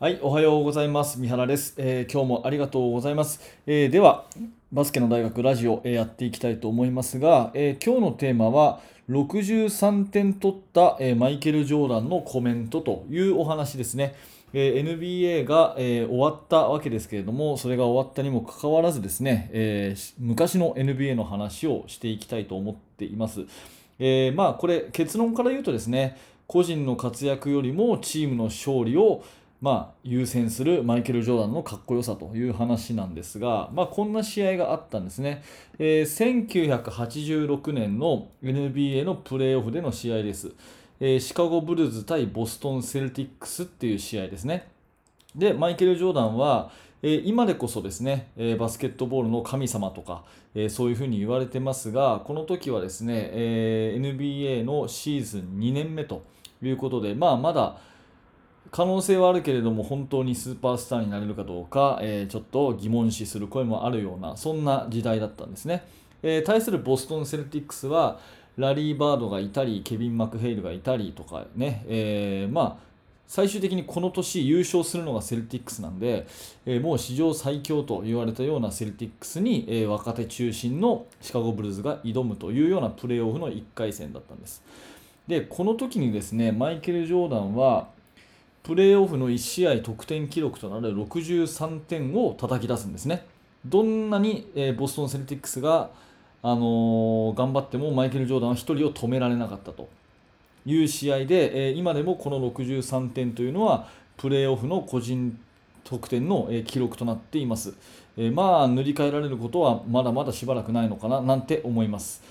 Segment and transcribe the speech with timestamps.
[0.00, 1.18] はい、おはようございます。
[1.18, 3.40] 三原です、えー今日もありがとうございます。
[3.66, 4.26] えーでは、
[4.70, 8.78] バスケの大学ラジオ、えーやっていきたいと思いますが、え今日のテーマは、
[9.10, 14.14] 63点取った、えマイケル・ジョーダンのコメントというお話ですね。
[14.52, 23.46] え NBA が、え終わったわけですけれども、それが終わったにもかかわらずですね、え昔の NBA の話をしていきたいと思っています。
[23.98, 29.24] えまあこれ結論から言うとですね個人の活躍よりもチームの勝利を
[29.60, 35.42] まあ優先するマイケル・ジョーダンのかっこよさという話なんですが、まあ、こんな試合があったんですね、
[35.78, 40.52] えー1986年の NBA のプレーオフでの試合です、
[41.00, 44.68] えーシカゴブルーズ対ボストン・セルティックスっていう試合ですね。
[45.34, 46.70] でマイケル・ジョーダンは、
[47.02, 50.22] えー今でこそですね、えバスケットボールの神様とか、
[50.54, 56.22] えそういうふうに言われてますがこの時はですね、え NBA のシーズン2年目と
[56.62, 57.78] いうことで、まあ、まだ
[58.70, 65.84] 可能性はあるけれども本当にスーパースターになれるかどうか、えーちょっと疑問視する声もあるようなそんな時代だったんですね、
[66.22, 68.18] えー対するボストン・セルティックスは
[68.56, 72.88] ラリー・バードがいたりケビン・マクヘイルがいたりとかね、えーまあ
[73.28, 76.26] 最終的にこの年優勝するのがセルティックスなんで、
[76.64, 84.62] えーもう史上最強と言われたようなセルティックスに、えー若手中心のシカゴブルーズが挑むというようなプレーオフの1回戦だったんです。
[85.26, 87.88] で、この時にですね、マイケル・ジョーダンは、
[88.68, 93.24] プレーオフの1試合得点記録となる63点を叩き出すんですね。
[93.64, 95.88] どんなに、えーボストン・セルティックスが、
[96.42, 99.88] あのー頑張ってもマイケル・ジョーダンは1人を止められなかったと。
[100.66, 105.40] いう試合で、えー今でもこの63点というのはプレーオフの個人
[105.84, 107.72] 得点の、え記録となっています、
[108.18, 112.22] えまあ塗り替えられることはまだまだしばらくないのかななんて思います。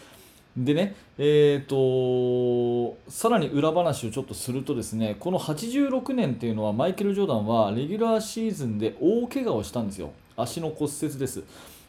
[0.57, 10.11] でね、えー、とさらに裏話をちょっとするとですねこの86年っていうのはマイケル・ジョーダンはレギュラーシーズンで大怪我をしたんですよ。
[10.35, 11.43] 足の骨折です。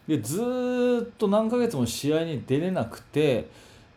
[0.06, 3.48] でずっと何ヶ月も試合に出れなくて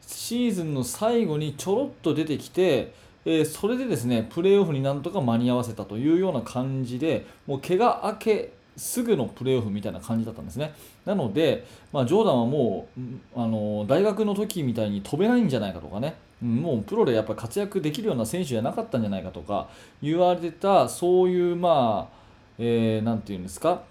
[0.07, 2.93] シーズンの最後にちょろっと出てきて、
[3.25, 10.73] えーそれでですねプレーオフになんとか間に合わせたというような感じでもう怪我明けすぐのプレーオフみたいな感じだったんですね
[11.05, 13.01] なので、まあ、ジョーダンはもう
[13.35, 19.69] あの大学の時みたいに飛べないんじゃないかとかねもうプロでやっぱ活躍できるような選手じゃなかったんじゃないかとか
[20.01, 22.17] 言われてたそういうまあ、
[22.57, 23.83] えーなんていうんですか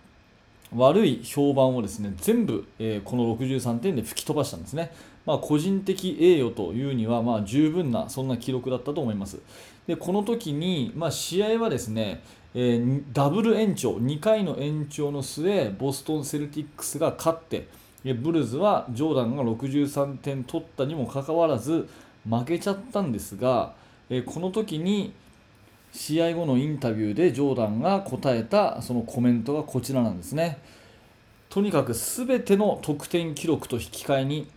[0.75, 4.93] 悪い評判をですね全部、えーこの63点で吹き飛ばしたんですね。
[5.27, 9.39] まあ、個人的栄誉というには、まあ、十分なそんな記録だったと思います。
[9.87, 12.23] でこの時に、まあ、試合はですね、
[12.55, 17.69] えーダブル延長2回の延長の末ボストン・セルティックスが勝って
[18.15, 21.89] ブルズはジョーダンが63点取ったにもかかわらず
[22.29, 23.75] 負けちゃったんですが、
[24.09, 25.13] えーこの時に
[25.93, 30.59] 試合後のインタビューでジョーダンが答えたそのコメントがこちらなんですね。
[31.49, 34.49] とにかく全ての得点記録と引き換えに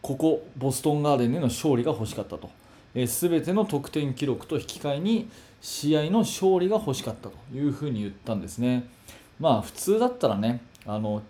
[0.00, 2.50] ここボストンガーデンでの勝利が欲しかったと、
[2.94, 5.28] えー、全ての得点記録と引き換えに
[5.60, 8.88] 試合の勝利が欲しかったというふうに言ったんですね。
[9.38, 11.22] まあ普通だったらねあの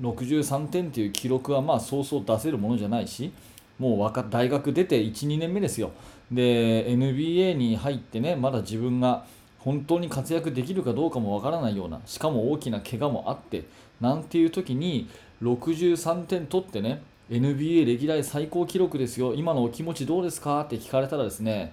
[0.00, 3.32] 63点という記録はまあそうそう出せるものじゃないし
[3.78, 5.90] もう大学出て12年目ですよ
[6.30, 9.24] で NBA に入ってねまだ自分が
[9.58, 13.64] 本当に活躍できるかどうかもわからないようなしかも大きな怪我もあって
[14.00, 15.08] なんていう時に
[15.42, 19.34] 63点取ってね NBA 歴代最高記録ですよ。
[19.34, 20.60] 今のお気持ちどうですか？
[20.62, 21.72] って聞かれたらですね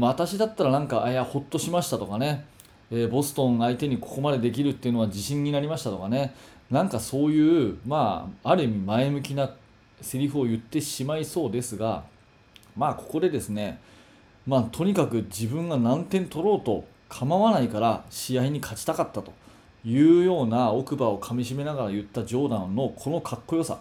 [0.00, 2.44] 私だったらなんかあいやほっとしましたとかね、
[2.90, 6.34] えーボストン相手にここまでできるっていうのは自信になりましたとかね。
[6.70, 9.50] なんかそういうまあある意味前向きな
[10.02, 12.04] セリフを言ってしまいそうですが
[12.76, 13.80] まあここでですね
[14.46, 19.32] まあとにかく自分が何点取ろうと構わないから試合に勝ちたかったと
[19.84, 23.78] いうような奥歯をかみしめながら言ったジョーダンのこのかっこよさ。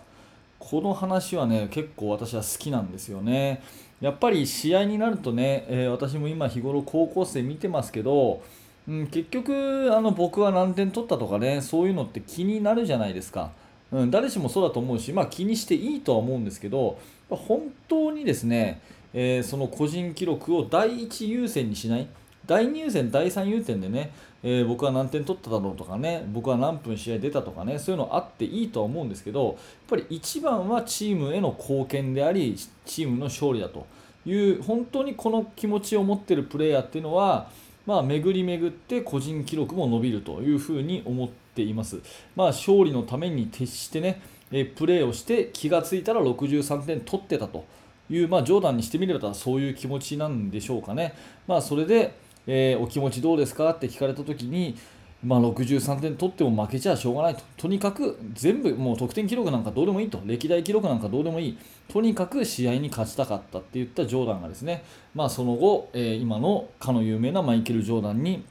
[0.59, 3.61] この話はね結構私は好きなんですよね。
[4.01, 8.43] やっぱり試合になるとね、えー私も今日頃高校生見てますけど、
[8.87, 13.51] うん、結局あの僕は何点取ったとかねそういうのって気になるじゃないですか、
[13.91, 16.99] うん、誰しもそうだと思うし、まあ、気にしていいとは思うんですけど
[17.29, 18.81] 本当にですね、
[19.13, 22.07] えーその個人記録を第一優先にしない。
[22.47, 24.11] 第2優先、第3優先でね、
[24.49, 29.55] えー僕は何点取っただろうとかね、僕は何分試合出たとかね、そういうのあっていいとは思うんですけど、やっ
[29.89, 32.55] ぱり一番はチームへの貢献であり、
[32.85, 33.85] チームの勝利だと
[34.25, 37.49] いう、本当にこの気持ちを持ってるプレイヤーっていうのは、
[37.85, 41.99] まあ、巡り巡って個人記録も伸びるというふうに思っています。
[42.37, 44.21] まあ、勝利のために徹してね、
[44.53, 47.65] えプレーをして気がついたら63点取ってたと
[48.09, 51.15] いう、まあ、ジョーダンにしてみればそういう気持ちなんでしょうかね。
[51.47, 53.69] まあ、それでえーお気持ちどうですか？
[53.69, 54.75] って聞かれた時に、
[55.23, 57.41] まあ、63点取っても負けちゃしょうがないと。
[57.57, 60.21] とにかく全部もう得点記録なんかどうでもいいと。
[60.25, 61.57] 歴代記録なんかどうでもいい。
[61.87, 64.83] とにかく試合に勝ちたかったって言ったジョーダンがですね、
[65.13, 68.43] まあ、その後、えー今のかの有名なマイケル・ジョーダンに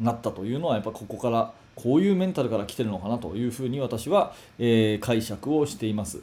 [0.00, 6.20] なったというのはやっぱここからこういうメンタルから来てるのかなというふうに私は、えー解釈をしています、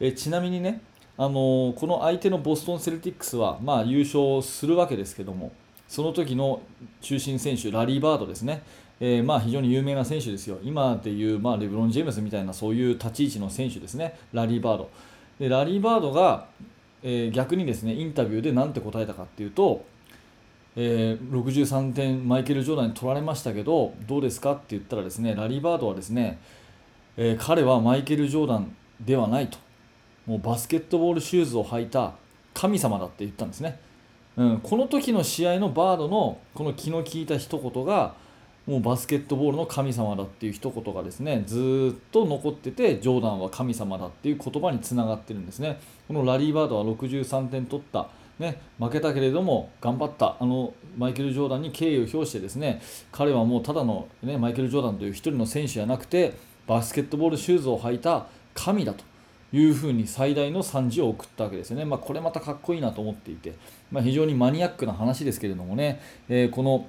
[0.00, 0.80] えーちなみにね、
[1.18, 5.50] あのこの相手のボストン・セルティックスは、まあ、優勝するわけですけども
[5.88, 6.60] その時の
[7.00, 8.62] 中心選手ラリー・バードですね、
[9.00, 10.58] えーまあ、非常に有名な選手ですよ。
[10.62, 14.18] 今でいう、まあ、レブロン・ジェームズみたいなそういう立ち位置の選手ですね。
[14.32, 14.90] ラリー・バード
[15.38, 16.46] でラリー・バードが、
[17.02, 19.84] えー逆にですねインタビューで何て答えたかっていうと
[20.76, 26.38] えー63点マイケル・ジョーダンに取られましたけどどうですかって言ったらですねラリー・バードはですね、
[27.16, 29.58] えー彼はマイケル・ジョーダンではないと。
[30.26, 32.14] もうバスケットボールシューズを履いた
[32.52, 33.78] 神様だって言ったんですね、
[34.36, 38.14] うん、この時の試合のバードのこの気の利いた一言が
[38.66, 45.80] もうバスケットボールの神様だっていう一言がですねずっと残っててジョーダンは神様だっていう言葉につながってるんですね。
[46.08, 56.34] このラリー・バードは63点取ったね、負けたけれども頑張ったあのマイケル・ジョーダンに敬意を表してですね彼はもうただの、ね、マイケル・ジョーダンという一人の選手じゃなくて
[56.66, 59.04] バスケットボールシューズを履いた神だと。
[59.56, 63.54] いうふうに最大の賛辞を送ったわけですよね、まあ、これまたかっこいいなと思っていて、
[63.90, 66.88] まあ、非常にマニアックな話ですけれどもね、えーこの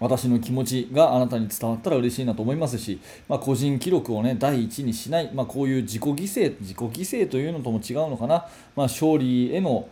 [0.00, 9.86] 私の気持ちがあなたに伝わったら嬉しいなと思いますし、まあ、個人記録を、ね、第一にしない、まあ、こういう自己犠牲自己犠牲というのとも違うのかな、まあ、勝利への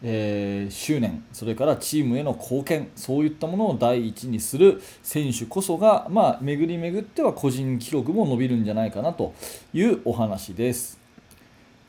[0.00, 9.34] えー執念、それからチームへの貢献、そういったものを第一にする選手こそが、まあ、巡り巡っては個人記録も伸びるんじゃないかなと
[9.72, 10.97] いうお話です。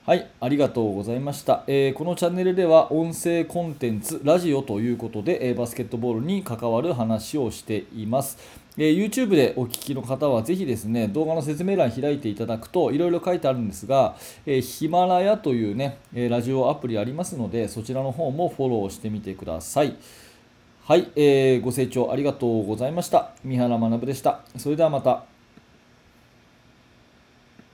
[0.10, 8.40] はい、ありがとうございました、えーこのチャンネルでは音声コンテンツ、ラジオということで、えーバスケットボールに関わる話をしています。
[8.76, 14.16] えー YouTube でお聞きの方はぜひですね、動画の説明欄開いていただくといろいろ書いてあるんですが、
[14.48, 19.96] えヒマラヤというね、えラジオアプリありますので、そちらの方もフォローしてみてください。
[20.86, 23.30] はい、えーご清聴ありがとうございました。
[23.44, 24.40] 三原学でした。
[24.58, 25.29] それではまた。